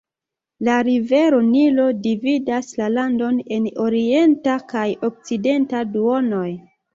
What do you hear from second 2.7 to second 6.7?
la landon en orienta kaj okcidenta duonoj.